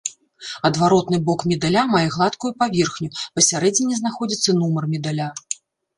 Адваротны 0.69 1.17
бок 1.27 1.43
медаля 1.51 1.83
мае 1.93 2.01
гладкую 2.15 2.51
паверхню, 2.63 3.09
пасярэдзіне 3.39 3.93
знаходзіцца 4.03 4.57
нумар 4.63 4.83
медаля. 4.95 5.29